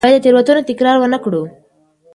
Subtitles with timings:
[0.03, 1.43] باید د تېرو تېروتنو تکرار ونه کړو.